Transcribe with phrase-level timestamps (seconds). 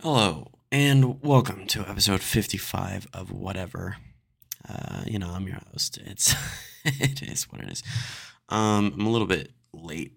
[0.00, 3.96] Hello, and welcome to episode 55 of whatever.
[4.68, 5.98] Uh, you know, I'm your host.
[5.98, 6.36] It's
[6.84, 7.82] it is what it is.
[8.48, 10.16] Um, I'm a little bit late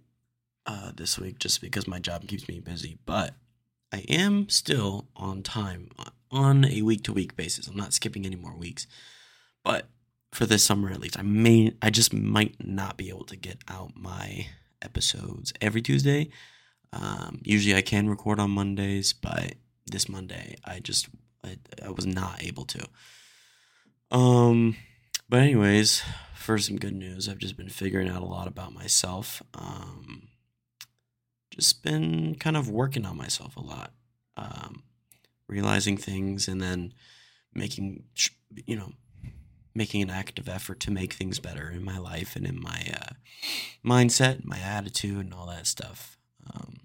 [0.68, 3.34] uh, this week just because my job keeps me busy, but
[3.92, 5.90] I am still on time
[6.30, 7.68] on a week to week basis.
[7.68, 8.86] I'm not skipping any more weeks,
[9.64, 9.88] but
[10.32, 13.58] for this summer at least, I may I just might not be able to get
[13.68, 14.46] out my
[14.84, 16.30] episodes every Tuesday.
[16.94, 19.56] Um, usually I can record on Mondays, but
[19.86, 21.10] this Monday I just
[21.44, 22.88] I, I was not able to.
[24.12, 24.76] Um,
[25.30, 26.04] but anyways,
[26.36, 29.42] for some good news, I've just been figuring out a lot about myself.
[29.54, 30.28] Um,
[31.50, 33.94] just been kind of working on myself a lot,
[34.38, 34.84] um,
[35.48, 36.94] realizing things, and then
[37.54, 38.04] making
[38.66, 38.94] you know
[39.74, 43.14] making an active effort to make things better in my life and in my uh,
[43.86, 46.18] mindset, my attitude, and all that stuff.
[46.54, 46.80] Um,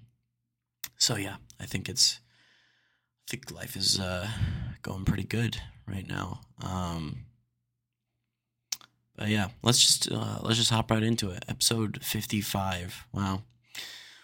[0.97, 2.20] so yeah, I think it's
[3.27, 4.29] I think life is uh,
[4.83, 6.43] going pretty good right now.
[6.62, 7.25] Um,
[9.17, 11.45] but yeah, let's just uh, let's just hop right into it.
[11.48, 13.05] Episode fifty five.
[13.12, 13.42] Wow,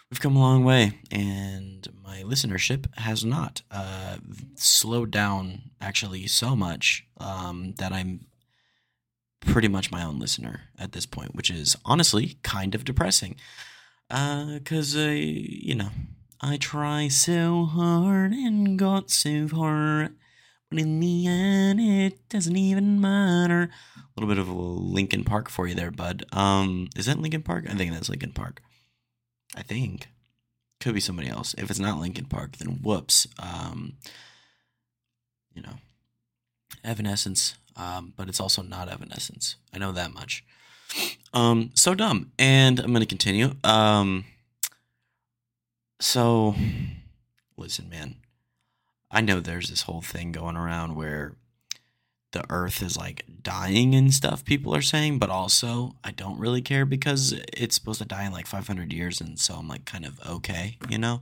[0.09, 4.19] we've come a long way, and my listenership has not uh,
[4.55, 8.27] slowed down actually so much um, that I'm
[9.41, 13.35] pretty much my own listener at this point, which is honestly kind of depressing.
[14.07, 15.89] Because uh, you know,
[16.45, 20.09] I try so hard and got so far,
[20.69, 23.69] but in the end, it doesn't even matter.
[23.95, 26.25] A little bit of a Linkin Park for you there, bud.
[26.33, 27.63] Um, is that Linkin Park?
[27.69, 28.61] I think that's Linkin Park.
[29.55, 30.09] I think
[30.81, 31.55] could be somebody else.
[31.57, 33.25] If it's not Linkin Park, then whoops.
[33.39, 33.93] Um,
[35.55, 35.75] you know,
[36.83, 39.55] Evanescence, um, but it's also not Evanescence.
[39.73, 40.43] I know that much.
[41.33, 42.33] Um, so dumb.
[42.37, 43.55] And I'm gonna continue.
[43.63, 44.25] Um
[46.03, 46.55] so,
[47.57, 48.15] listen, man.
[49.09, 51.35] I know there's this whole thing going around where
[52.33, 56.61] the earth is like dying and stuff people are saying but also i don't really
[56.61, 60.03] care because it's supposed to die in like 500 years and so i'm like kind
[60.03, 61.21] of okay you know?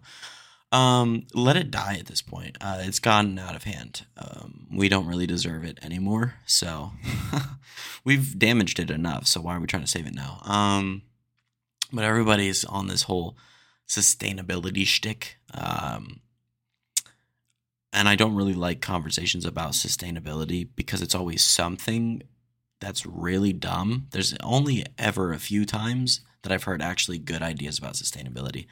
[0.72, 2.56] Um let it die at this point.
[2.62, 4.06] Uh it's gotten out of hand.
[4.18, 6.94] Um we don't really deserve it anymore so
[8.06, 10.40] we've damaged it enough so why are we trying to save it now?
[10.46, 11.02] Um
[11.92, 13.36] but everybody's on this whole
[13.92, 15.38] sustainability shtick.
[15.54, 16.22] Um,
[17.92, 22.24] and I don't really like conversations about sustainability because it's always something
[22.80, 24.08] that's really dumb.
[24.12, 28.68] There's only ever a few times that I've heard actually good ideas about sustainability.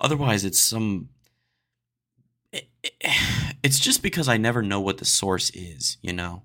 [0.00, 1.10] Otherwise, it's some.
[3.62, 6.42] it's just because I never know what the source is, you know?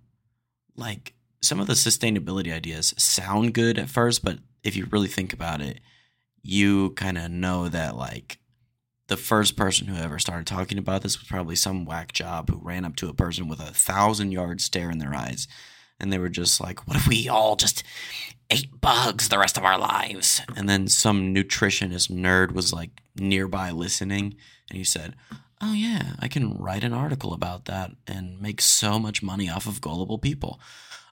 [0.75, 5.31] Like, some of the sustainability ideas sound good at first, but if you really think
[5.31, 5.79] about it,
[6.43, 8.37] you kind of know that like
[9.07, 12.59] the first person who ever started talking about this was probably some whack job who
[12.61, 15.47] ran up to a person with a thousand yard stare in their eyes.
[15.99, 17.83] And they were just like what if we all just
[18.49, 20.41] ate bugs the rest of our lives?
[20.55, 24.35] And then some nutritionist nerd was like nearby listening
[24.69, 25.15] and he said
[25.61, 29.67] oh yeah i can write an article about that and make so much money off
[29.67, 30.59] of gullible people.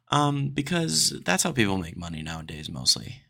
[0.10, 3.22] Um, because that's how people make money nowadays mostly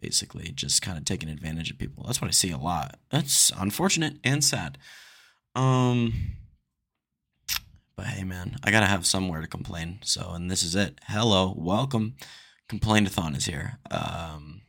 [0.00, 2.04] basically just kind of taking advantage of people.
[2.04, 2.98] That's what I see a lot.
[3.10, 4.78] That's unfortunate and sad.
[5.54, 6.12] Um
[7.96, 9.98] but hey man, I got to have somewhere to complain.
[10.02, 11.00] So and this is it.
[11.08, 12.14] Hello, welcome.
[12.68, 13.78] Complainathon is here.
[13.90, 14.62] Um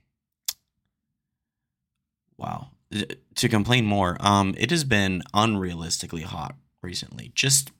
[2.38, 2.70] Wow.
[3.36, 7.32] To complain more, um it has been unrealistically hot recently.
[7.36, 7.72] Just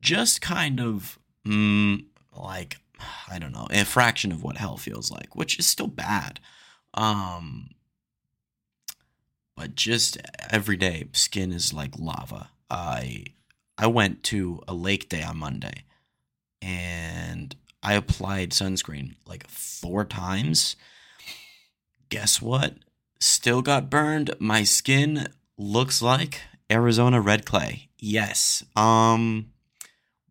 [0.00, 2.04] just kind of mm,
[2.36, 2.78] like
[3.30, 6.40] I don't know, a fraction of what hell feels like, which is still bad.
[6.96, 7.70] Um,
[9.56, 10.18] but just
[10.50, 12.50] every day, skin is like lava.
[12.70, 13.24] I
[13.78, 15.84] I went to a lake day on Monday,
[16.62, 20.76] and I applied sunscreen like four times.
[22.08, 22.74] Guess what?
[23.20, 24.30] Still got burned.
[24.38, 25.28] My skin
[25.58, 26.40] looks like
[26.70, 27.88] Arizona red clay.
[27.98, 28.64] Yes.
[28.74, 29.52] Um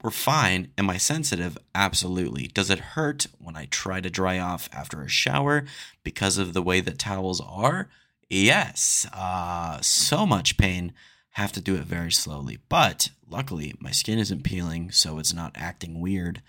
[0.06, 0.72] we're fine.
[0.78, 1.57] Am I sensitive?
[1.74, 2.46] Absolutely.
[2.46, 5.66] Does it hurt when I try to dry off after a shower
[6.04, 7.90] because of the way that towels are?
[8.30, 9.07] Yes.
[9.12, 10.94] Uh, so much pain.
[11.31, 12.60] Have to do it very slowly.
[12.69, 16.44] But luckily, my skin isn't peeling, so it's not acting weird.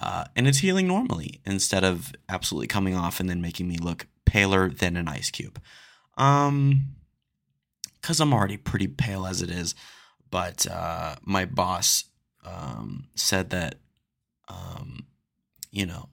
[0.00, 4.06] Uh, and it's healing normally instead of absolutely coming off and then making me look
[4.24, 5.60] paler than an ice cube.
[6.16, 6.94] Um,
[8.00, 9.74] because I'm already pretty pale as it is.
[10.30, 12.04] But uh, my boss
[12.44, 13.76] um, said that,
[14.48, 15.06] um,
[15.70, 16.08] you know,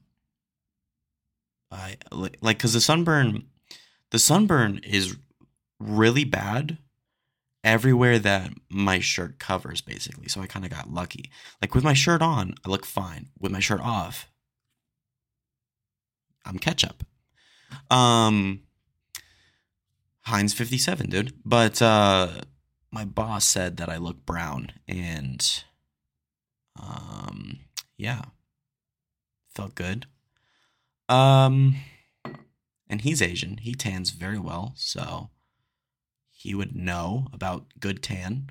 [1.71, 3.45] I like because the sunburn,
[4.09, 5.15] the sunburn is
[5.79, 6.77] really bad
[7.63, 10.27] everywhere that my shirt covers, basically.
[10.27, 11.31] So I kind of got lucky.
[11.61, 13.27] Like with my shirt on, I look fine.
[13.39, 14.27] With my shirt off,
[16.45, 17.03] I'm ketchup.
[17.89, 18.61] Um,
[20.23, 21.33] Heinz 57, dude.
[21.45, 22.41] But uh,
[22.91, 25.63] my boss said that I look brown, and
[26.81, 27.59] um,
[27.97, 28.21] yeah,
[29.53, 30.05] felt good.
[31.07, 31.75] Um,
[32.87, 33.57] and he's Asian.
[33.57, 35.29] He tans very well, so
[36.29, 38.49] he would know about good tan.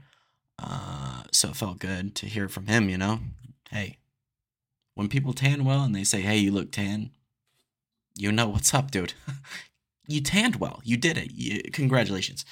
[0.59, 3.21] Uh, so it felt good to hear from him, you know?
[3.71, 3.99] Hey,
[4.95, 7.11] when people tan well and they say, hey, you look tan,
[8.17, 9.15] you know what's up, dude.
[10.07, 10.81] you tanned well.
[10.85, 11.33] You did it.
[11.33, 12.45] You, congratulations.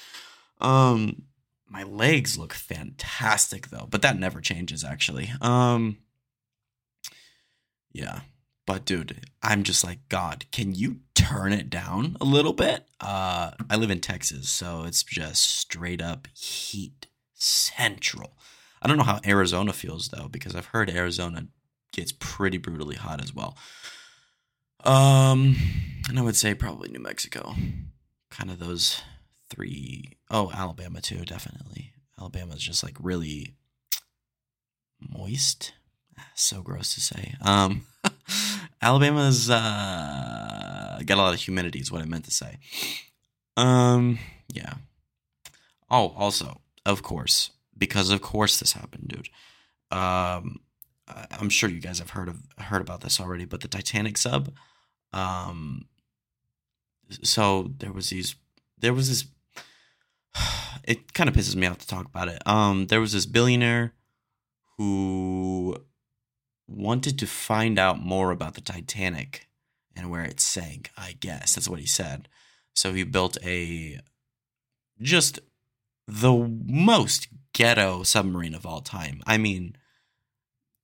[0.60, 1.22] Um,
[1.68, 5.30] my legs look fantastic though, but that never changes actually.
[5.40, 5.98] Um,
[7.92, 8.20] yeah.
[8.66, 12.84] But dude, I'm just like, God, can you turn it down a little bit?
[13.00, 18.36] Uh, I live in Texas, so it's just straight up heat central.
[18.82, 21.46] I don't know how Arizona feels though, because I've heard Arizona
[21.92, 23.56] gets pretty brutally hot as well.
[24.84, 25.56] Um,
[26.08, 27.54] and I would say probably New Mexico,
[28.30, 29.00] kind of those
[29.50, 30.18] three.
[30.30, 31.92] Oh, Alabama too, definitely.
[32.18, 33.54] Alabama's just like really
[35.00, 35.72] moist.
[36.34, 37.34] So gross to say.
[37.42, 37.86] Um,
[38.82, 42.58] Alabama's uh, got a lot of humidity, is what I meant to say.
[43.56, 44.18] Um,
[44.52, 44.74] yeah.
[45.90, 49.28] Oh, also, of course, because of course this happened, dude.
[49.96, 50.60] Um,
[51.30, 54.52] I'm sure you guys have heard of heard about this already, but the Titanic sub.
[55.12, 55.86] Um,
[57.22, 58.36] so there was these,
[58.78, 59.24] there was this.
[60.84, 62.40] It kind of pisses me off to talk about it.
[62.46, 63.92] Um, there was this billionaire
[64.78, 65.76] who
[66.66, 69.48] wanted to find out more about the Titanic
[69.94, 71.54] and where it sank, I guess.
[71.54, 72.26] That's what he said.
[72.74, 74.00] So he built a
[75.02, 75.40] just
[76.06, 76.32] the
[76.64, 79.20] most ghetto submarine of all time.
[79.26, 79.76] I mean,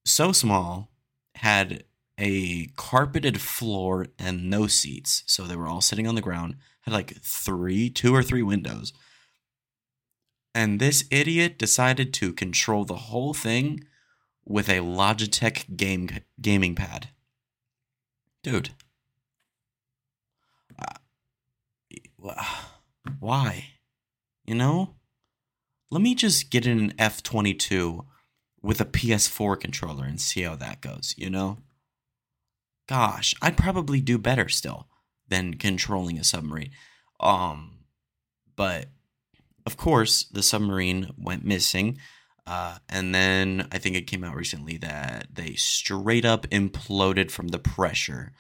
[0.05, 0.91] so small,
[1.37, 1.85] had
[2.19, 5.23] a carpeted floor and no seats.
[5.27, 8.93] So they were all sitting on the ground, had like three, two or three windows.
[10.55, 13.81] And this idiot decided to control the whole thing
[14.45, 16.09] with a Logitech game
[16.41, 17.09] gaming pad.
[18.43, 18.71] Dude.
[20.79, 22.45] Uh,
[23.19, 23.71] why?
[24.45, 24.95] You know?
[25.91, 28.05] Let me just get in an F22
[28.63, 31.59] with a PS4 controller and see how that goes, you know?
[32.89, 34.89] Gosh, I'd probably do better still
[35.29, 36.71] than controlling a submarine.
[37.21, 37.71] Um
[38.57, 38.89] but
[39.67, 41.99] of course, the submarine went missing
[42.47, 47.49] uh, and then I think it came out recently that they straight up imploded from
[47.49, 48.33] the pressure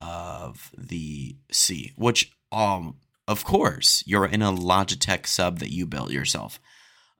[0.00, 2.96] of the sea, which, um,
[3.28, 6.58] of course, you're in a Logitech sub that you built yourself.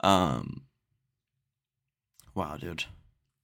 [0.01, 0.65] Um,
[2.35, 2.85] wow, dude,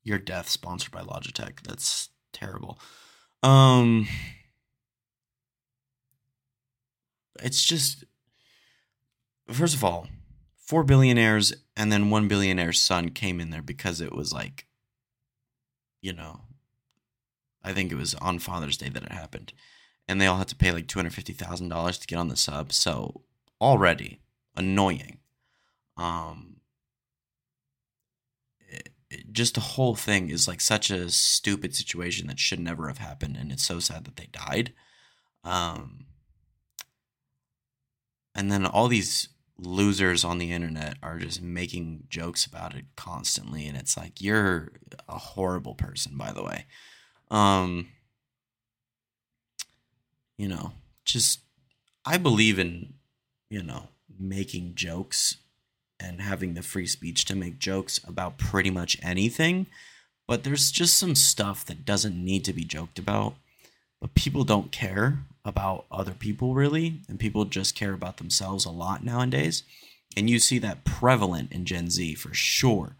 [0.02, 1.62] your death sponsored by Logitech.
[1.62, 2.80] That's terrible.
[3.44, 4.08] Um,
[7.40, 8.04] it's just,
[9.52, 10.08] first of all,
[10.56, 14.66] four billionaires and then one billionaire's son came in there because it was like
[16.00, 16.42] you know
[17.64, 19.52] i think it was on father's day that it happened.
[20.08, 22.72] And they all had to pay like $250000 to get on the sub.
[22.72, 23.22] So
[23.60, 24.20] already
[24.56, 25.18] annoying.
[25.96, 26.56] Um
[29.32, 33.36] just the whole thing is like such a stupid situation that should never have happened.
[33.36, 34.72] And it's so sad that they died.
[35.44, 36.06] Um
[38.34, 39.28] and then all these
[39.62, 44.72] losers on the internet are just making jokes about it constantly and it's like you're
[45.08, 46.66] a horrible person by the way.
[47.30, 47.88] Um
[50.40, 50.72] you know
[51.04, 51.40] just
[52.06, 52.94] i believe in
[53.50, 53.88] you know
[54.18, 55.36] making jokes
[56.02, 59.66] and having the free speech to make jokes about pretty much anything
[60.26, 63.34] but there's just some stuff that doesn't need to be joked about
[64.00, 68.70] but people don't care about other people really, and people just care about themselves a
[68.70, 69.62] lot nowadays.
[70.16, 72.96] And you see that prevalent in Gen Z for sure.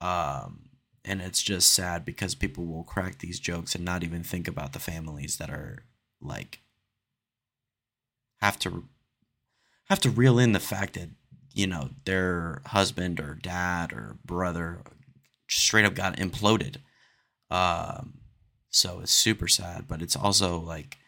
[0.00, 0.70] Um,
[1.04, 4.72] and it's just sad because people will crack these jokes and not even think about
[4.72, 5.84] the families that are
[6.20, 6.60] like
[8.40, 8.84] have to
[9.88, 11.10] have to reel in the fact that
[11.54, 14.82] you know their husband or dad or brother
[15.48, 16.76] straight up got imploded
[17.50, 18.14] um
[18.76, 20.98] so it's super sad, but it's also like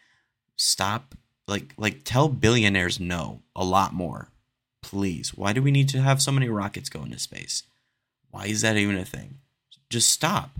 [0.59, 1.15] stop
[1.47, 4.29] like like tell billionaires no a lot more.
[4.81, 5.33] Please.
[5.33, 7.63] Why do we need to have so many rockets go into space?
[8.29, 9.39] Why is that even a thing?
[9.89, 10.51] Just stop.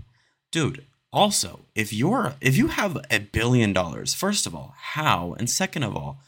[0.50, 5.34] Dude, also, if you're if you have a billion dollars, first of all, how?
[5.38, 6.20] And second of all,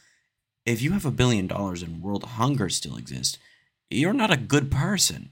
[0.65, 3.37] if you have a billion dollars and world hunger still exists,
[3.89, 5.29] you're not a good person.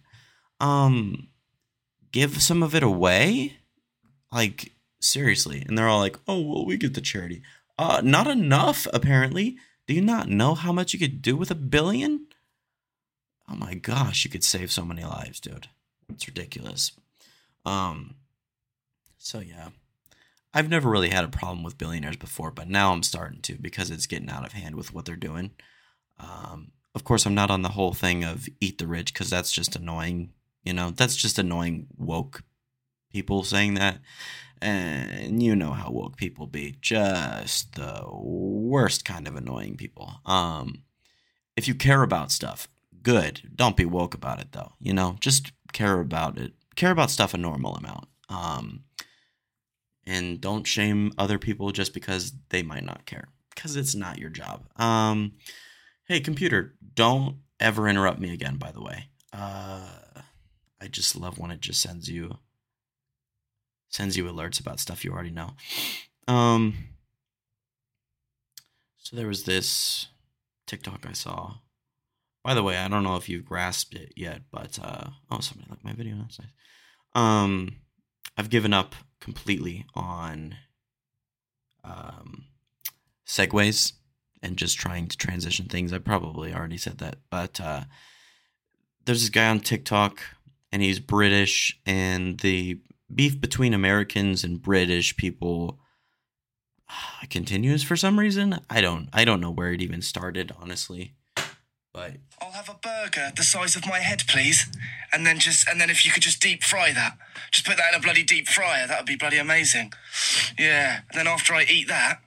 [0.60, 1.30] Um,
[2.12, 3.58] give some of it away,
[4.32, 5.64] like seriously.
[5.68, 7.42] And they're all like, "Oh, well, we get the charity."
[7.82, 9.58] Uh, not enough apparently.
[9.88, 12.28] Do you not know how much you could do with a billion?
[13.50, 15.68] Oh my gosh, you could save so many lives, dude.
[16.08, 16.92] It's ridiculous.
[17.66, 18.18] Um,
[19.18, 19.70] so yeah.
[20.54, 23.90] I've never really had a problem with billionaires before, but now I'm starting to because
[23.90, 25.50] it's getting out of hand with what they're doing.
[26.20, 29.52] Um, of course, I'm not on the whole thing of eat the rich because that's
[29.52, 30.34] just annoying.
[30.64, 32.44] You know, that's just annoying woke
[33.12, 34.00] people saying that.
[34.62, 36.78] And you know how woke people be.
[36.82, 40.22] Just the worst kind of annoying people.
[40.26, 40.84] Um,
[41.58, 42.68] if you care about stuff,
[43.02, 43.42] good.
[43.56, 44.74] Don't be woke about it though.
[44.80, 46.54] You know, just care about it.
[46.76, 48.08] Care about stuff a normal amount.
[48.30, 48.84] Um,
[50.06, 54.30] and don't shame other people just because they might not care because it's not your
[54.30, 54.66] job.
[54.78, 55.34] Um,
[56.06, 58.58] hey, computer, don't ever interrupt me again.
[58.58, 59.88] By the way, uh,
[60.82, 62.38] I just love when it just sends you
[63.92, 65.52] sends you alerts about stuff you already know.
[66.28, 66.74] Um,
[68.98, 70.08] so there was this
[70.66, 71.56] TikTok I saw.
[72.44, 75.70] By the way, I don't know if you've grasped it yet, but uh, oh, somebody
[75.70, 76.16] liked my video.
[76.16, 76.50] That's nice.
[77.14, 77.76] Um,
[78.38, 80.56] I've given up completely on
[81.84, 82.46] um,
[83.28, 83.94] segues
[84.42, 85.94] and just trying to transition things.
[85.94, 87.82] I probably already said that, but uh,
[89.06, 90.22] there's this guy on TikTok,
[90.72, 92.80] and he's British, and the
[93.16, 95.80] beef between Americans and British people
[97.30, 98.60] continues for some reason.
[98.70, 101.14] I don't I don't know where it even started, honestly.
[101.94, 104.66] But I'll have a burger the size of my head, please.
[105.12, 107.18] And then just and then if you could just deep fry that.
[107.52, 109.92] Just put that in a bloody deep fryer, that would be bloody amazing.
[110.58, 111.02] Yeah.
[111.10, 112.20] And then after I eat that,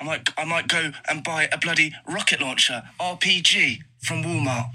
[0.00, 4.70] I might I might go and buy a bloody rocket launcher, RPG, from Walmart.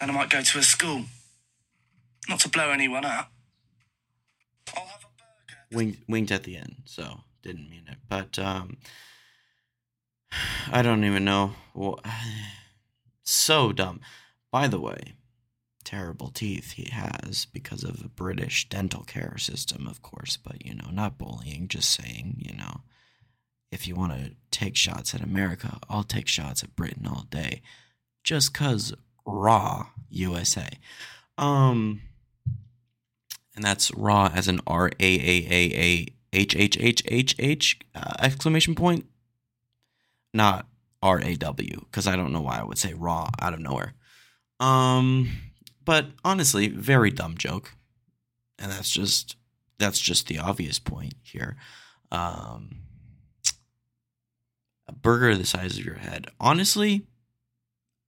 [0.00, 1.04] And I might go to a school.
[2.28, 3.30] Not to blow anyone up.
[5.72, 7.98] Winked, winked at the end, so didn't mean it.
[8.08, 8.78] But um,
[10.70, 11.52] I don't even know.
[13.22, 14.00] So dumb.
[14.50, 15.14] By the way,
[15.84, 20.36] terrible teeth he has because of the British dental care system, of course.
[20.36, 21.68] But you know, not bullying.
[21.68, 22.80] Just saying, you know,
[23.70, 27.62] if you want to take shots at America, I'll take shots at Britain all day,
[28.24, 28.92] just cause
[29.24, 30.68] raw USA.
[31.38, 32.02] Um
[33.54, 37.78] and that's raw as an R A A A A H H H H H
[37.94, 39.06] uh, exclamation point,
[40.32, 40.66] not
[41.02, 43.94] R A W, because I don't know why I would say raw out of nowhere.
[44.60, 45.30] Um,
[45.84, 47.72] but honestly, very dumb joke,
[48.58, 49.36] and that's just
[49.78, 51.56] that's just the obvious point here.
[52.12, 52.82] Um,
[54.86, 57.06] a burger the size of your head, honestly,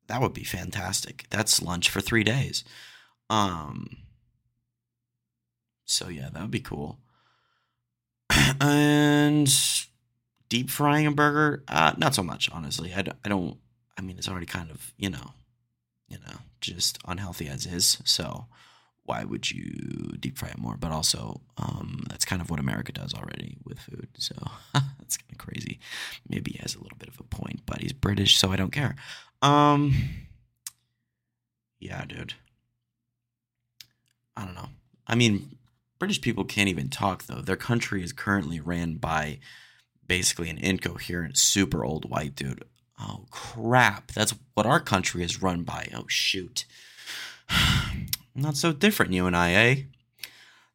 [0.09, 1.27] that would be fantastic.
[1.31, 2.65] That's lunch for three days.
[3.31, 3.89] Um,
[5.85, 6.99] so yeah, that would be cool.
[8.61, 9.53] and
[10.49, 12.93] deep frying a burger, uh, not so much, honestly.
[12.95, 13.59] I don't, I don't.
[13.99, 15.33] I mean, it's already kind of you know,
[16.09, 17.99] you know, just unhealthy as is.
[18.05, 18.47] So
[19.05, 20.77] why would you deep fry it more?
[20.77, 24.09] But also, um, that's kind of what America does already with food.
[24.17, 24.35] So
[24.75, 25.81] that's kind of crazy.
[26.29, 28.73] Maybe he has a little bit of a point, but he's British, so I don't
[28.73, 28.95] care.
[29.41, 29.95] Um,
[31.81, 32.35] yeah, dude.
[34.37, 34.69] I don't know.
[35.07, 35.59] I mean,
[36.03, 37.41] British people can't even talk though.
[37.41, 39.39] Their country is currently ran by
[40.05, 42.65] basically an incoherent, super old white dude.
[42.99, 44.11] Oh crap!
[44.11, 45.91] That's what our country is run by.
[45.95, 46.65] Oh shoot.
[48.35, 49.77] Not so different, you and I, eh?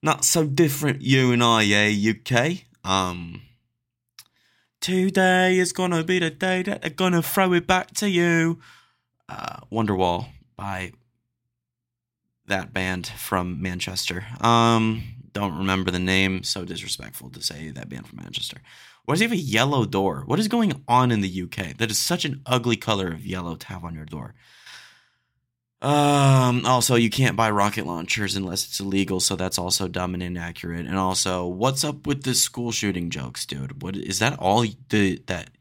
[0.02, 2.60] Not so different, you and I, eh, UK?
[2.90, 3.42] Um,
[4.80, 8.60] today is gonna be the day that they're gonna throw it back to you.
[9.28, 10.94] Uh, Wonderwall by
[12.46, 14.26] that band from Manchester.
[14.40, 16.44] Um, don't remember the name.
[16.44, 18.58] So disrespectful to say that band from Manchester.
[19.06, 20.24] Why does he have a yellow door?
[20.26, 21.78] What is going on in the UK?
[21.78, 24.36] That is such an ugly color of yellow to have on your door.
[25.82, 30.24] Um, also, you can't buy rocket launchers unless it's illegal, so that's also dumb and
[30.24, 30.88] inaccurate.
[30.88, 33.84] And also, what's up with the school shooting jokes, dude?
[33.84, 34.40] What is that?
[34.40, 35.52] All the that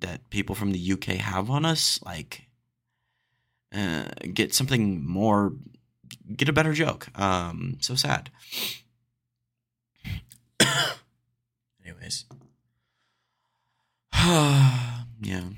[0.00, 2.00] that people from the UK have on us?
[2.02, 2.48] Like,
[3.74, 5.52] uh, get something more,
[6.34, 7.08] get a better joke.
[7.18, 8.30] Um, so sad.
[11.84, 12.24] Anyways,
[14.14, 15.48] yeah,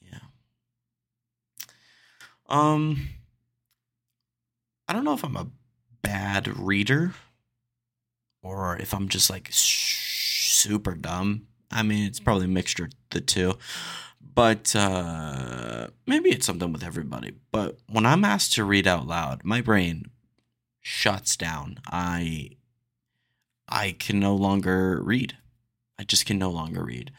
[0.00, 0.18] yeah.
[2.48, 3.08] Um,
[4.88, 5.48] I don't know if I'm a
[6.02, 7.14] bad reader
[8.42, 11.46] or if I'm just like super dumb.
[11.70, 13.54] I mean, it's probably a mixture of the two.
[14.34, 17.32] but uh, maybe it's something with everybody.
[17.52, 20.10] But when I'm asked to read out loud, my brain
[20.80, 21.78] shuts down.
[21.86, 22.50] I
[23.68, 25.36] I can no longer read.
[25.98, 27.12] I just can no longer read.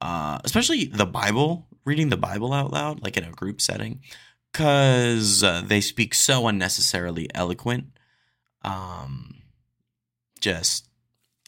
[0.00, 4.00] Uh, especially the Bible, reading the Bible out loud, like in a group setting,
[4.52, 7.86] because uh, they speak so unnecessarily eloquent.
[8.62, 9.42] Um,
[10.40, 10.88] just,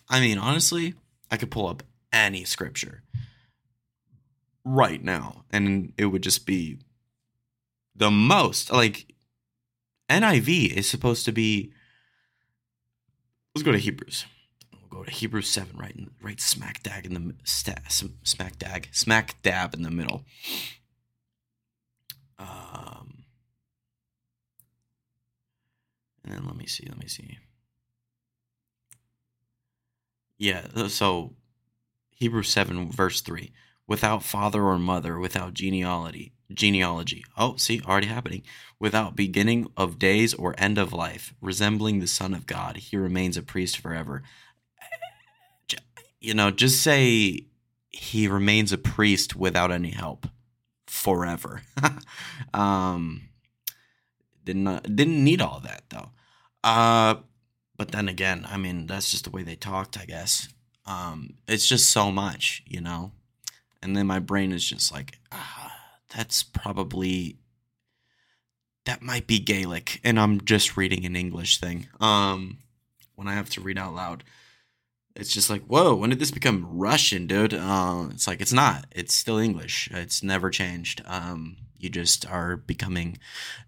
[0.09, 0.95] I mean, honestly,
[1.31, 1.83] I could pull up
[2.13, 3.03] any scripture
[4.65, 6.79] right now, and it would just be
[7.95, 9.15] the most like
[10.11, 11.73] NIV is supposed to be.
[13.55, 14.25] Let's go to Hebrews.
[14.93, 19.41] Go to Hebrews seven, right, in, right smack dab in the sta- smack dab, smack
[19.43, 20.25] dab in the middle.
[22.39, 23.25] Um,
[26.23, 26.85] and then let me see.
[26.87, 27.39] Let me see.
[30.37, 31.37] Yeah, so
[32.11, 33.51] Hebrews 7, verse 3.
[33.87, 37.25] Without father or mother, without genealogy, genealogy.
[37.39, 38.43] Oh, see, already happening.
[38.79, 43.37] Without beginning of days or end of life, resembling the Son of God, he remains
[43.37, 44.23] a priest forever.
[46.23, 47.47] You know, just say
[47.91, 50.29] he remains a priest without any help
[50.87, 51.63] forever.
[52.55, 53.23] um,
[54.45, 56.11] didn't didn't need all that though.
[56.63, 57.17] Uh,
[57.77, 60.49] but then again, I mean, that's just the way they talked, I guess.
[60.87, 63.11] Um, it's just so much, you know.
[63.83, 65.75] And then my brain is just like, ah,
[66.15, 67.39] that's probably
[68.85, 71.89] that might be Gaelic, and I'm just reading an English thing.
[72.01, 72.59] Um,
[73.17, 74.25] when I have to read out loud,
[75.15, 77.55] it's just like, whoa, when did this become Russian, dude?
[77.55, 78.87] Uh, it's like it's not.
[78.91, 79.89] It's still English.
[79.93, 81.03] It's never changed.
[81.07, 83.19] Um, you just are becoming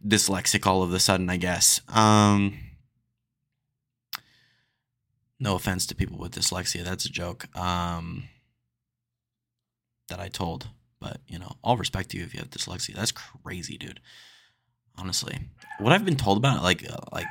[0.06, 1.80] dyslexic all of a sudden, I guess.
[1.88, 2.58] Um,
[5.40, 7.54] no offense to people with dyslexia, that's a joke.
[7.56, 8.24] Um,
[10.08, 10.68] that I told,
[11.00, 12.94] but you know, all respect you if you have dyslexia.
[12.94, 14.00] That's crazy, dude.
[14.96, 15.38] Honestly,
[15.80, 17.26] what I've been told about, like, uh, like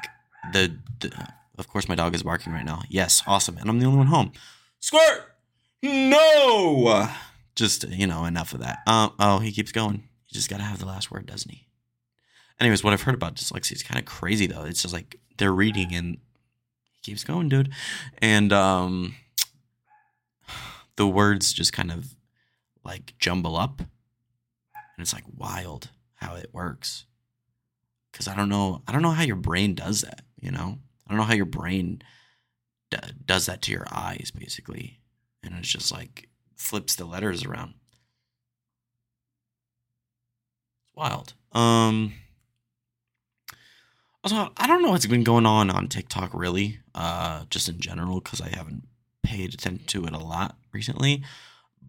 [0.51, 1.27] the, the,
[1.57, 2.81] of course, my dog is barking right now.
[2.89, 4.31] Yes, awesome, and I'm the only one home.
[4.79, 5.35] Squirt.
[5.81, 7.09] No.
[7.55, 8.79] Just you know, enough of that.
[8.87, 10.07] Um, oh, he keeps going.
[10.25, 11.67] He just gotta have the last word, doesn't he?
[12.59, 14.63] Anyways, what I've heard about dyslexia is kind of crazy though.
[14.63, 16.17] It's just like they're reading and
[16.93, 17.71] he keeps going, dude,
[18.19, 19.15] and um,
[20.95, 22.15] the words just kind of
[22.83, 23.89] like jumble up, and
[24.99, 27.05] it's like wild how it works.
[28.11, 30.21] Because I don't know, I don't know how your brain does that.
[30.39, 30.79] You know,
[31.13, 32.01] don't know how your brain
[32.89, 34.99] d- does that to your eyes, basically,
[35.43, 37.75] and it's just like flips the letters around.
[40.81, 41.33] It's wild.
[41.51, 42.13] Um.
[44.23, 48.21] Also, I don't know what's been going on on TikTok really, uh, just in general,
[48.21, 48.87] because I haven't
[49.21, 51.23] paid attention to it a lot recently.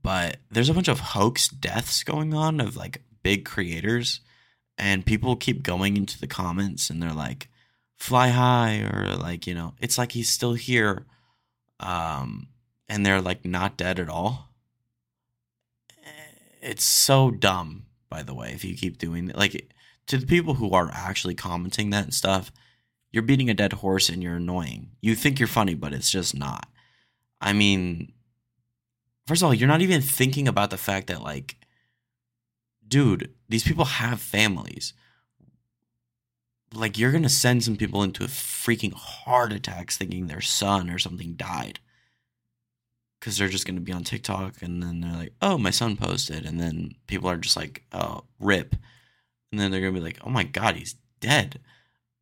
[0.02, 4.20] But there's a bunch of hoax deaths going on of like big creators,
[4.76, 7.48] and people keep going into the comments and they're like,
[8.04, 11.06] "Fly high," or like you know, it's like he's still here,
[11.80, 12.48] um,
[12.88, 14.50] and they're like not dead at all.
[16.60, 18.52] It's so dumb, by the way.
[18.52, 19.70] If you keep doing that, like
[20.06, 22.52] to the people who are actually commenting that and stuff,
[23.10, 24.90] you're beating a dead horse and you're annoying.
[25.00, 26.68] You think you're funny, but it's just not.
[27.40, 28.12] I mean,
[29.26, 31.56] first of all, you're not even thinking about the fact that, like,
[32.86, 34.92] dude, these people have families.
[36.74, 40.98] Like, you're to send some people into a freaking heart attacks thinking their son or
[40.98, 41.78] something died.
[43.20, 46.44] Because they're just to be on TikTok and then they're like, oh, my son posted.
[46.44, 48.76] And then people are just like, oh, rip
[49.54, 51.60] and then they're gonna be like, "Oh my god, he's dead."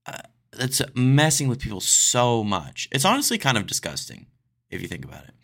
[0.05, 0.19] Uh,
[0.53, 2.91] that's messing with people so much.
[2.93, 4.27] It's honestly kind of disgusting
[4.69, 5.35] if you think about it.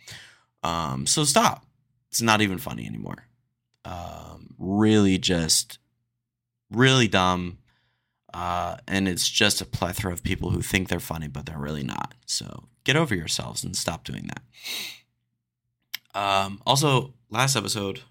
[0.61, 1.65] Um, so stop.
[2.11, 3.25] It's not even funny anymore.
[3.85, 5.79] Um, really, just
[6.69, 7.57] really dumb.
[8.33, 11.83] Uh, and it's just a plethora of people who think they're funny, but they're really
[11.83, 12.13] not.
[12.25, 14.43] So get over yourselves and stop doing that.
[16.19, 18.01] Um, also, last episode,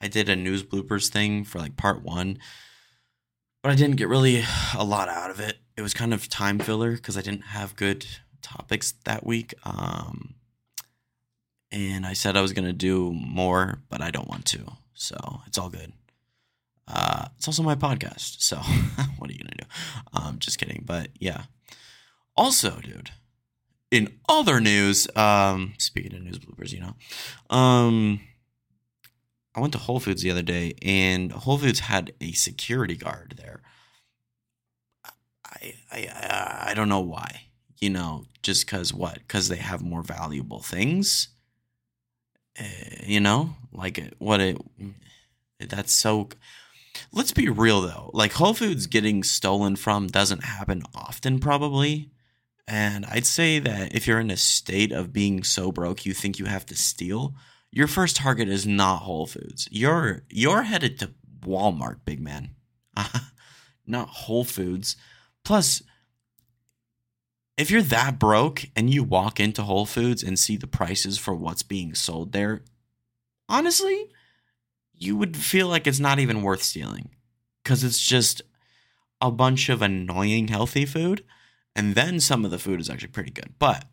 [0.00, 2.38] I did a news bloopers thing for like part one
[3.66, 4.44] but I didn't get really
[4.76, 5.58] a lot out of it.
[5.76, 8.06] It was kind of time filler because I didn't have good
[8.40, 9.54] topics that week.
[9.64, 10.36] Um,
[11.72, 15.58] and I said I was gonna do more, but I don't want to, so it's
[15.58, 15.92] all good.
[16.88, 18.56] Uh, it's also my podcast, so
[19.18, 19.66] what are you gonna do?
[20.12, 21.42] Um, just kidding, but yeah.
[22.36, 23.10] Also, dude,
[23.90, 28.20] in other news, um, speaking of news bloopers, you know, um,
[29.54, 33.34] I went to Whole Foods the other day, and Whole Foods had a security guard
[33.38, 33.62] there.
[35.44, 37.42] I I I don't know why.
[37.80, 39.14] You know, just because what?
[39.14, 41.28] Because they have more valuable things.
[42.58, 42.64] Uh,
[43.04, 44.58] you know, like what it.
[45.58, 46.28] That's so.
[47.12, 48.10] Let's be real though.
[48.12, 52.10] Like Whole Foods getting stolen from doesn't happen often, probably.
[52.68, 56.38] And I'd say that if you're in a state of being so broke you think
[56.38, 57.34] you have to steal,
[57.70, 59.68] your first target is not Whole Foods.
[59.70, 62.50] You're you're headed to Walmart, big man.
[63.86, 64.96] not Whole Foods.
[65.44, 65.82] Plus,
[67.56, 71.34] if you're that broke and you walk into Whole Foods and see the prices for
[71.34, 72.62] what's being sold there,
[73.48, 74.10] honestly,
[74.98, 77.10] you would feel like it's not even worth stealing
[77.62, 78.42] because it's just
[79.20, 81.24] a bunch of annoying healthy food.
[81.74, 83.84] And then some of the food is actually pretty good, but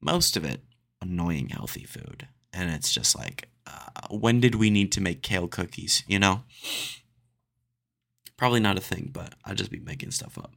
[0.00, 0.62] most of it,
[1.02, 2.28] annoying healthy food.
[2.52, 6.42] And it's just like, uh, when did we need to make kale cookies, you know?
[8.38, 10.52] Probably not a thing, but I'd just be making stuff up.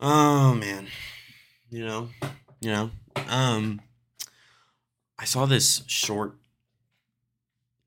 [0.00, 0.86] Oh man.
[1.68, 2.08] You know,
[2.60, 2.90] you know.
[3.28, 3.82] Um
[5.18, 6.37] I saw this short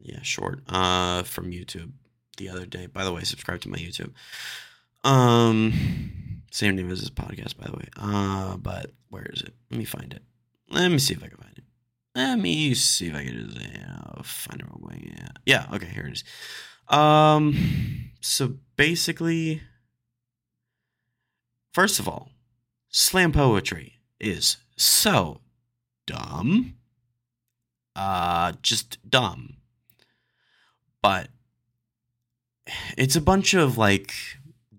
[0.04, 1.92] yeah, short uh from YouTube
[2.38, 2.86] the other day.
[2.88, 4.12] By the way, subscribe to my YouTube.
[5.04, 7.88] Um same name as this podcast, by the way.
[7.98, 9.54] Uh but where is it?
[9.70, 10.24] Let me find it.
[10.70, 11.64] Let me see if I can find it.
[12.16, 15.00] Let me see if I can just find it real quick.
[15.04, 15.28] Yeah.
[15.46, 16.24] Yeah, okay, here it is.
[16.88, 19.62] Um so basically
[21.74, 22.30] First of all,
[22.90, 25.40] slam poetry is so
[26.06, 26.76] dumb.
[27.96, 29.56] Uh just dumb.
[31.02, 31.30] But
[32.98, 34.14] it's a bunch of like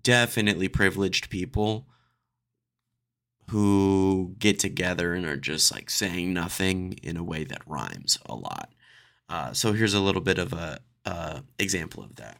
[0.01, 1.87] definitely privileged people
[3.49, 8.35] who get together and are just like saying nothing in a way that rhymes a
[8.35, 8.71] lot.
[9.29, 12.37] Uh, so here's a little bit of a uh, example of that.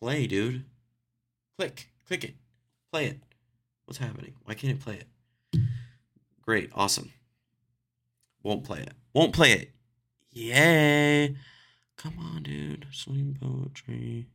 [0.00, 0.64] Play, dude.
[1.56, 2.34] Click, click it.
[2.90, 3.20] Play it.
[3.86, 4.34] What's happening?
[4.44, 5.60] Why can't it play it?
[6.42, 7.12] Great, awesome.
[8.42, 8.94] Won't play it.
[9.14, 9.70] Won't play it.
[10.32, 11.36] Yay.
[11.96, 12.86] Come on, dude.
[12.92, 14.26] Slam poetry.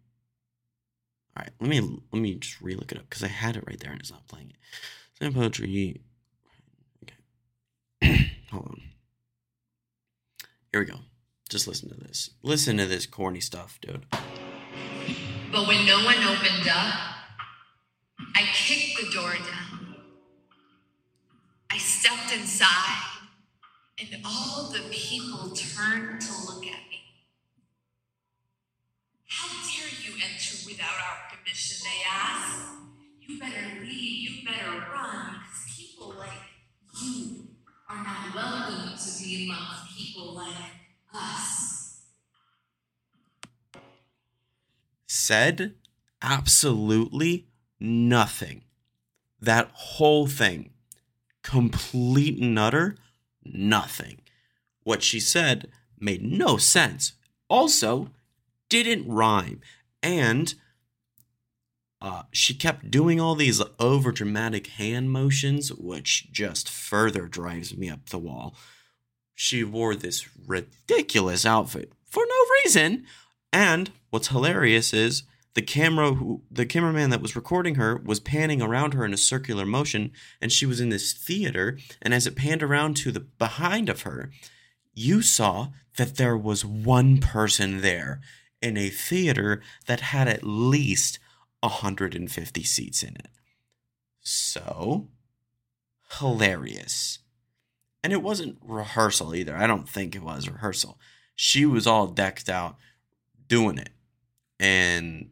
[1.36, 3.80] All right, let me let me just relook it up because I had it right
[3.80, 4.56] there and it's not playing it.
[5.18, 6.02] Slam poetry.
[7.04, 8.32] Okay.
[8.52, 8.82] Hold on.
[10.72, 11.00] Here we go.
[11.50, 12.32] Just listen to this.
[12.44, 14.06] Listen to this corny stuff, dude.
[15.52, 16.94] But when no one opened up,
[18.36, 19.96] I kicked the door down.
[21.72, 23.02] I stepped inside,
[24.00, 27.02] and all the people turned to look at me.
[29.28, 30.14] How dare you
[30.78, 32.70] without our permission, they asked.
[33.22, 36.30] You better leave, you better run, because people like
[37.02, 37.48] you
[37.90, 40.56] are not welcome to be amongst people like
[41.14, 42.04] us.
[45.08, 45.74] Said
[46.22, 47.48] absolutely
[47.80, 48.64] nothing.
[49.42, 50.72] That whole thing,
[51.42, 52.98] complete and utter
[53.44, 54.22] nothing.
[54.84, 57.14] What she said made no sense.
[57.50, 58.12] Also,
[58.70, 59.62] didn't rhyme.
[60.04, 60.54] And
[62.02, 67.90] uh, she kept doing all these over dramatic hand motions, which just further drives me
[67.90, 68.56] up the wall.
[69.34, 73.06] She wore this ridiculous outfit for no reason.
[73.52, 75.24] And what's hilarious is
[75.56, 79.18] the camera who the cameraman that was recording her was panning around her in a
[79.18, 83.22] circular motion and she was in this theater and as it panned around to the
[83.22, 84.30] behind of her
[84.94, 88.22] you saw that there was one person there
[88.62, 91.18] in a theater that had at least
[91.62, 93.28] 150 seats in it.
[94.22, 95.10] So
[96.20, 97.20] hilarious.
[98.04, 99.56] And it wasn't rehearsal either.
[99.56, 101.00] I don't think it was rehearsal.
[101.36, 102.78] She was all decked out
[103.48, 103.90] doing it.
[104.60, 105.32] And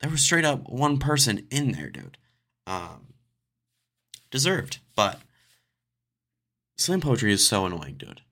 [0.00, 2.18] there was straight up one person in there, dude.
[2.66, 3.14] Um,
[4.30, 5.20] deserved, but
[6.76, 8.22] slam poetry is so annoying, dude.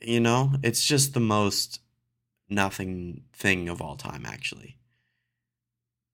[0.00, 1.80] You know, it's just the most
[2.50, 4.76] nothing thing of all time, actually.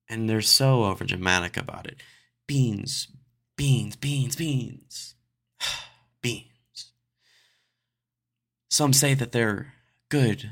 [0.09, 2.01] And they're so over dramatic about it.
[2.47, 3.07] Beans,
[3.55, 5.15] beans, beans, beans,
[6.21, 6.91] beans.
[8.69, 9.73] Some say that they're
[10.09, 10.51] good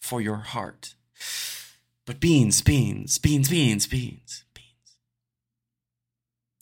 [0.00, 0.94] for your heart.
[2.06, 4.96] But beans, beans, beans, beans, beans, beans.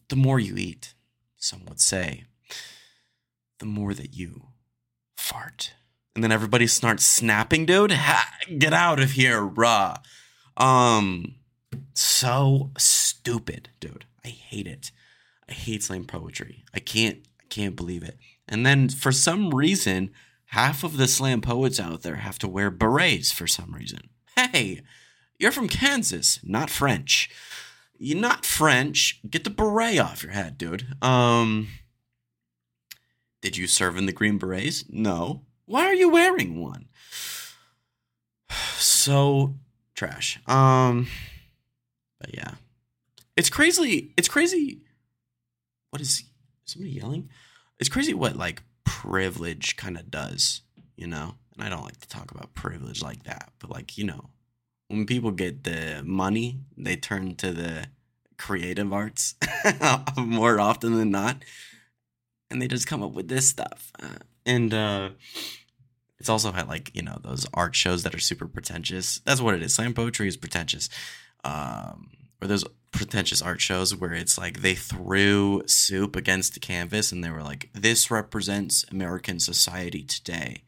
[0.09, 0.95] The more you eat,
[1.37, 2.25] some would say,
[3.59, 4.49] the more that you
[5.17, 5.73] fart.
[6.15, 7.93] And then everybody starts snapping, dude.
[7.93, 9.97] Ha, get out of here, rah.
[10.57, 11.37] Um,
[11.95, 14.05] so stupid, dude.
[14.25, 14.93] I hate it.
[15.49, 16.65] I hate slam poetry.
[16.75, 18.19] I can't, I can't believe it.
[18.47, 20.11] And then for some reason,
[20.47, 24.11] half of the slam poets out there have to wear berets for some reason.
[24.37, 24.83] Hey,
[25.39, 27.31] you're from Kansas, not French.
[27.99, 29.21] You're not French.
[29.29, 30.87] Get the beret off your head, dude.
[31.03, 31.69] Um,
[33.41, 34.85] did you serve in the Green Berets?
[34.89, 35.43] No.
[35.67, 36.89] Why are you wearing one?
[38.77, 39.55] So
[39.95, 40.41] trash.
[40.49, 41.07] Um
[42.21, 42.55] but yeah.
[43.37, 44.13] It's crazy.
[44.17, 44.81] It's crazy.
[45.91, 46.25] What is
[46.65, 47.31] somebody yelling?
[47.79, 50.63] It's crazy what like privilege kind of does,
[50.97, 51.35] you know?
[51.55, 54.31] And I don't like to talk about privilege like that, but like, you know,
[54.89, 57.87] when people get the money, they turn to the
[58.39, 59.35] creative arts
[60.17, 61.45] more often than not.
[62.51, 63.91] And they just come up with this stuff.
[64.03, 65.11] Uh, and uh
[66.19, 69.21] it's also had like, you know, those art shows that are super pretentious.
[69.25, 69.75] That's what it is.
[69.75, 70.89] Slam poetry is pretentious.
[71.45, 77.11] Um or those pretentious art shows where it's like they threw soup against the canvas
[77.11, 80.63] and they were like, this represents American society today.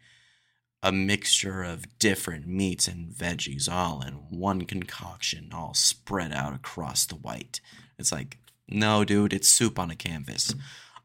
[0.82, 7.06] A mixture of different meats and veggies all in one concoction, all spread out across
[7.06, 7.60] the white.
[7.98, 10.54] It's like, no, dude, it's soup on a canvas.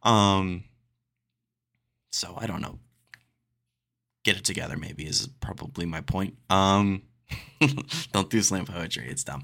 [0.04, 0.66] Um,
[2.12, 2.80] so I don't know.
[4.24, 6.36] Get it together, maybe is probably my point.
[6.50, 7.04] Um,
[8.12, 9.44] don't do slam poetry; it's dumb.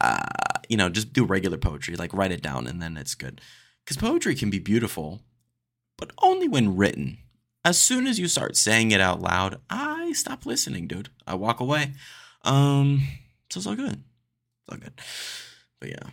[0.00, 0.26] Uh,
[0.68, 3.40] you know, just do regular poetry, like write it down, and then it's good.
[3.84, 5.20] Because poetry can be beautiful,
[5.96, 7.18] but only when written.
[7.64, 11.08] As soon as you start saying it out loud, I stop listening, dude.
[11.26, 11.94] I walk away.
[12.44, 13.02] Um,
[13.50, 14.02] so it's all good.
[14.02, 15.00] It's all good.
[15.80, 16.10] But yeah.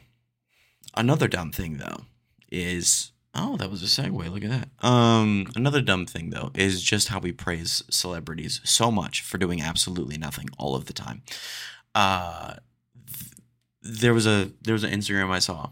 [0.96, 2.06] Another dumb thing though
[2.52, 4.32] is oh, that was a segue.
[4.32, 4.88] Look at that.
[4.88, 9.62] Um, another dumb thing though is just how we praise celebrities so much for doing
[9.62, 11.24] absolutely nothing all of the time.
[11.96, 12.56] Uh,
[13.08, 13.32] th-
[13.82, 15.72] there was a there was an Instagram I saw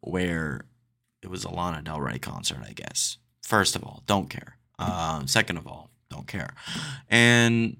[0.00, 0.62] where
[1.22, 2.58] it was a Lana Del Rey concert.
[2.62, 4.56] I guess first of all, don't care.
[4.78, 6.54] Um, second of all, don't care.
[7.08, 7.76] And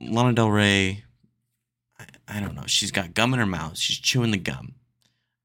[0.00, 1.04] Lana Del Rey,
[1.98, 2.64] I, I don't know.
[2.66, 3.78] She's got gum in her mouth.
[3.78, 4.74] She's chewing the gum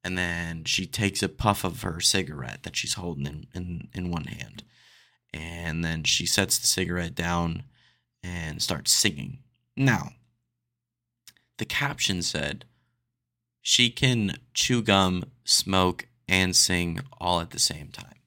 [0.06, 4.12] and then she takes a puff of her cigarette that she's holding in, in, in
[4.12, 4.64] one hand.
[5.34, 7.64] And then she sets the cigarette down
[8.24, 9.40] and starts singing.
[9.76, 10.12] Now
[11.58, 12.66] the caption said
[13.64, 18.20] she can chew gum smoke and sing all at the same time.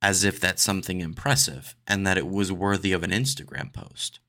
[0.00, 4.20] As if that's something impressive and that it was worthy of an instagram post.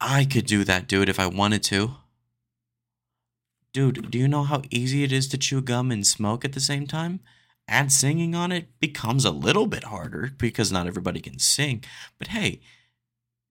[0.00, 1.92] I could do that dude if i wanted to
[3.78, 6.58] Dude, do you know how easy it is to chew gum and smoke at the
[6.58, 7.20] same time?
[7.68, 11.84] Add singing on it becomes a little bit harder because not everybody can sing.
[12.18, 12.60] But hey,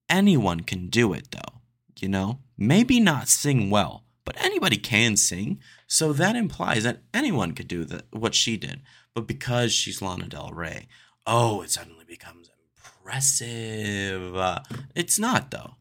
[0.06, 1.62] anyone can do it though,
[1.98, 2.40] you know?
[2.58, 5.60] Maybe not sing well, but anybody can sing.
[5.86, 8.82] So that implies that anyone could do the, what she did.
[9.14, 10.88] But because she's Lana Del Rey,
[11.26, 14.36] oh, it suddenly becomes impressive.
[14.36, 14.58] Uh,
[14.94, 15.76] it's not though.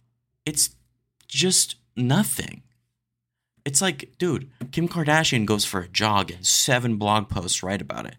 [0.46, 0.70] It's
[1.28, 2.64] just nothing.
[3.68, 8.06] It's like, dude, Kim Kardashian goes for a jog and seven blog posts write about
[8.06, 8.16] it.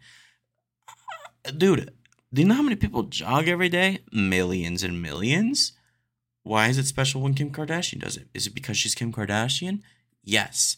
[1.57, 1.91] Dude,
[2.35, 4.01] do you know how many people jog every day?
[4.13, 5.73] Millions and millions.
[6.43, 8.29] Why is it special when Kim Kardashian does it?
[8.35, 9.81] Is it because she's Kim Kardashian?
[10.23, 10.77] Yes.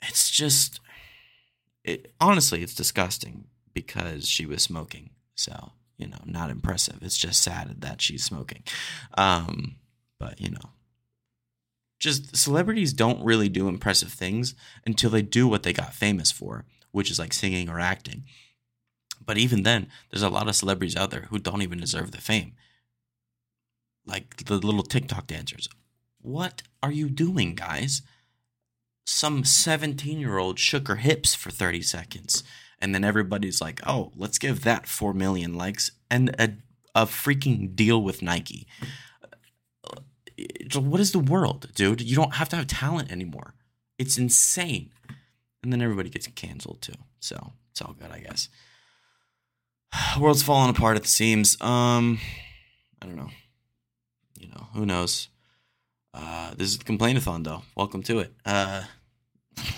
[0.00, 0.80] It's just
[1.84, 5.10] it honestly, it's disgusting because she was smoking.
[5.34, 7.02] So, you know, not impressive.
[7.02, 8.62] It's just sad that she's smoking.
[9.18, 9.76] Um,
[10.18, 10.70] but you know,
[12.00, 14.54] just celebrities don't really do impressive things
[14.86, 18.24] until they do what they got famous for, which is like singing or acting.
[19.24, 22.18] But even then, there's a lot of celebrities out there who don't even deserve the
[22.18, 22.54] fame.
[24.06, 25.68] Like the little TikTok dancers.
[26.22, 28.00] What are you doing, guys?
[29.04, 32.42] Some 17 year old shook her hips for 30 seconds.
[32.78, 36.54] And then everybody's like, oh, let's give that 4 million likes and a,
[36.94, 38.66] a freaking deal with Nike
[40.76, 42.00] what is the world, dude?
[42.00, 43.54] You don't have to have talent anymore.
[43.98, 44.90] It's insane.
[45.62, 46.94] And then everybody gets canceled too.
[47.20, 48.48] So it's all good, I guess.
[50.20, 51.60] World's falling apart at the seams.
[51.60, 52.18] Um,
[53.02, 53.30] I don't know.
[54.38, 55.28] You know, who knows?
[56.14, 57.62] Uh, this is the complainathon, though.
[57.76, 58.32] Welcome to it.
[58.44, 58.84] Uh,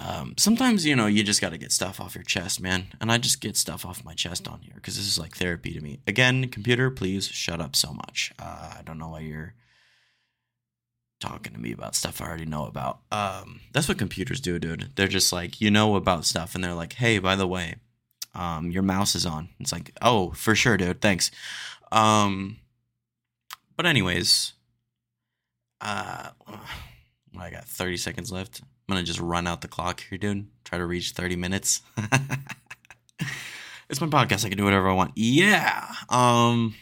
[0.00, 2.86] um, sometimes you know you just got to get stuff off your chest, man.
[3.00, 5.72] And I just get stuff off my chest on here because this is like therapy
[5.72, 6.00] to me.
[6.06, 8.32] Again, computer, please shut up so much.
[8.38, 9.54] Uh, I don't know why you're
[11.20, 13.00] talking to me about stuff I already know about.
[13.12, 14.92] Um, that's what computers do, dude.
[14.96, 17.76] They're just like you know about stuff, and they're like, hey, by the way,
[18.34, 19.50] um, your mouse is on.
[19.60, 21.00] It's like, oh, for sure, dude.
[21.00, 21.30] Thanks.
[21.92, 22.56] Um,
[23.76, 24.54] but anyways,
[25.80, 26.30] uh,
[27.38, 28.62] I got 30 seconds left.
[28.90, 30.48] I'm gonna just run out the clock here, dude.
[30.64, 31.80] Try to reach 30 minutes.
[33.88, 34.44] it's my podcast.
[34.44, 35.12] I can do whatever I want.
[35.14, 35.94] Yeah.
[36.08, 36.74] Um.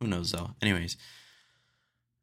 [0.00, 0.50] Who knows though?
[0.60, 0.96] Anyways,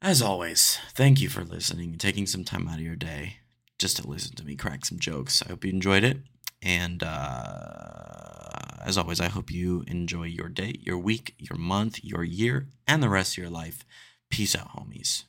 [0.01, 3.37] as always, thank you for listening and taking some time out of your day
[3.79, 5.41] just to listen to me crack some jokes.
[5.41, 6.17] I hope you enjoyed it.
[6.61, 12.25] And uh as always, I hope you enjoy your day, your week, your month, your
[12.25, 13.85] year, and the rest of your life.
[14.29, 15.23] Peace out, homies.